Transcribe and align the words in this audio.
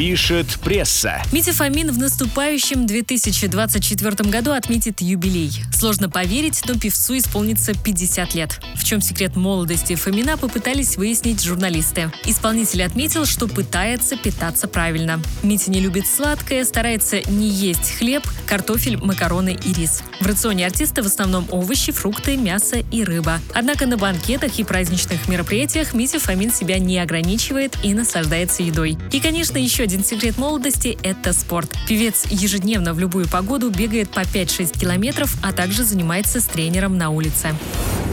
пишет 0.00 0.58
пресса. 0.64 1.22
Митя 1.30 1.52
Фомин 1.52 1.92
в 1.92 1.98
наступающем 1.98 2.86
2024 2.86 4.30
году 4.30 4.52
отметит 4.52 5.02
юбилей. 5.02 5.52
Сложно 5.74 6.08
поверить, 6.08 6.62
но 6.66 6.74
певцу 6.74 7.18
исполнится 7.18 7.74
50 7.74 8.34
лет. 8.34 8.60
В 8.76 8.84
чем 8.84 9.02
секрет 9.02 9.36
молодости 9.36 9.96
Фомина 9.96 10.38
попытались 10.38 10.96
выяснить 10.96 11.44
журналисты. 11.44 12.10
Исполнитель 12.24 12.82
отметил, 12.82 13.26
что 13.26 13.46
пытается 13.46 14.16
питаться 14.16 14.68
правильно. 14.68 15.20
Митя 15.42 15.70
не 15.70 15.80
любит 15.80 16.06
сладкое, 16.06 16.64
старается 16.64 17.20
не 17.30 17.50
есть 17.50 17.98
хлеб, 17.98 18.26
картофель, 18.46 18.96
макароны 18.96 19.54
и 19.62 19.74
рис. 19.74 20.02
В 20.18 20.26
рационе 20.26 20.64
артиста 20.64 21.02
в 21.02 21.06
основном 21.06 21.46
овощи, 21.50 21.92
фрукты, 21.92 22.38
мясо 22.38 22.76
и 22.90 23.04
рыба. 23.04 23.38
Однако 23.54 23.84
на 23.84 23.98
банкетах 23.98 24.58
и 24.58 24.64
праздничных 24.64 25.28
мероприятиях 25.28 25.92
Митя 25.92 26.20
Фомин 26.20 26.50
себя 26.50 26.78
не 26.78 26.98
ограничивает 26.98 27.76
и 27.82 27.92
наслаждается 27.92 28.62
едой. 28.62 28.96
И, 29.12 29.20
конечно, 29.20 29.58
еще 29.58 29.89
один 29.90 30.04
секрет 30.04 30.38
молодости– 30.38 30.96
это 31.02 31.32
спорт. 31.32 31.76
Певец 31.88 32.24
ежедневно 32.30 32.94
в 32.94 33.00
любую 33.00 33.28
погоду 33.28 33.70
бегает 33.70 34.08
по 34.08 34.20
5-6 34.20 34.78
километров, 34.78 35.36
а 35.42 35.52
также 35.52 35.82
занимается 35.82 36.40
с 36.40 36.44
тренером 36.44 36.96
на 36.96 37.10
улице. 37.10 37.48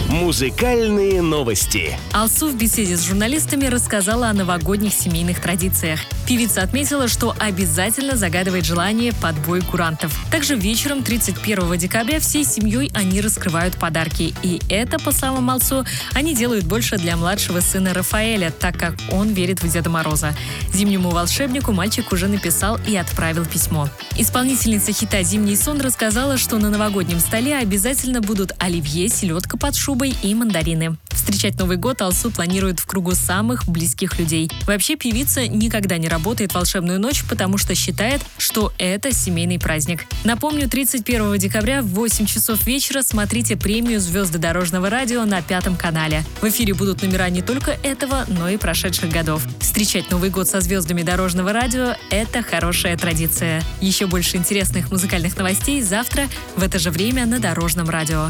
Музыкальные 0.07 1.21
новости. 1.21 1.99
Алсу 2.13 2.47
в 2.47 2.55
беседе 2.55 2.95
с 2.95 3.03
журналистами 3.03 3.65
рассказала 3.65 4.29
о 4.29 4.33
новогодних 4.33 4.93
семейных 4.93 5.41
традициях. 5.41 5.99
Певица 6.25 6.61
отметила, 6.63 7.09
что 7.09 7.35
обязательно 7.37 8.15
загадывает 8.15 8.63
желание 8.63 9.11
под 9.11 9.37
бой 9.45 9.61
курантов. 9.61 10.17
Также 10.31 10.55
вечером 10.55 11.03
31 11.03 11.77
декабря 11.77 12.21
всей 12.21 12.45
семьей 12.45 12.89
они 12.93 13.19
раскрывают 13.19 13.75
подарки. 13.75 14.33
И 14.43 14.61
это, 14.69 14.97
по 14.97 15.11
словам 15.11 15.49
Алсу, 15.49 15.85
они 16.13 16.33
делают 16.33 16.65
больше 16.65 16.97
для 16.97 17.17
младшего 17.17 17.59
сына 17.59 17.93
Рафаэля, 17.93 18.51
так 18.51 18.77
как 18.77 18.95
он 19.11 19.33
верит 19.33 19.61
в 19.61 19.69
Деда 19.69 19.89
Мороза. 19.89 20.33
Зимнему 20.73 21.09
волшебнику 21.09 21.73
мальчик 21.73 22.13
уже 22.13 22.29
написал 22.29 22.79
и 22.87 22.95
отправил 22.95 23.45
письмо. 23.45 23.89
Исполнительница 24.17 24.93
хита 24.93 25.21
«Зимний 25.21 25.57
сон» 25.57 25.81
рассказала, 25.81 26.37
что 26.37 26.57
на 26.59 26.69
новогоднем 26.69 27.19
столе 27.19 27.57
обязательно 27.57 28.21
будут 28.21 28.53
оливье, 28.57 29.09
селедка 29.09 29.57
под 29.57 29.75
шубой, 29.75 29.96
шубой 29.97 30.15
и 30.21 30.35
мандарины. 30.35 30.95
Встречать 31.09 31.57
Новый 31.57 31.77
год 31.77 32.03
Алсу 32.03 32.29
планирует 32.29 32.79
в 32.79 32.85
кругу 32.85 33.15
самых 33.15 33.67
близких 33.67 34.19
людей. 34.19 34.51
Вообще 34.67 34.95
певица 34.95 35.47
никогда 35.47 35.97
не 35.97 36.07
работает 36.07 36.53
волшебную 36.53 36.99
ночь, 36.99 37.23
потому 37.27 37.57
что 37.57 37.73
считает, 37.73 38.21
что 38.37 38.71
это 38.77 39.11
семейный 39.11 39.57
праздник. 39.57 40.05
Напомню, 40.23 40.69
31 40.69 41.39
декабря 41.39 41.81
в 41.81 41.87
8 41.87 42.27
часов 42.27 42.63
вечера 42.67 43.01
смотрите 43.01 43.57
премию 43.57 43.99
«Звезды 43.99 44.37
дорожного 44.37 44.91
радио» 44.91 45.25
на 45.25 45.41
Пятом 45.41 45.75
канале. 45.75 46.23
В 46.41 46.45
эфире 46.47 46.75
будут 46.75 47.01
номера 47.01 47.29
не 47.29 47.41
только 47.41 47.71
этого, 47.81 48.25
но 48.27 48.49
и 48.49 48.57
прошедших 48.57 49.11
годов. 49.11 49.41
Встречать 49.59 50.11
Новый 50.11 50.29
год 50.29 50.47
со 50.47 50.61
звездами 50.61 51.01
дорожного 51.01 51.53
радио– 51.53 51.95
это 52.11 52.43
хорошая 52.43 52.95
традиция. 52.97 53.63
Еще 53.81 54.05
больше 54.05 54.37
интересных 54.37 54.91
музыкальных 54.91 55.35
новостей 55.37 55.81
завтра 55.81 56.25
в 56.55 56.61
это 56.61 56.77
же 56.77 56.91
время 56.91 57.25
на 57.25 57.39
Дорожном 57.39 57.89
радио. 57.89 58.29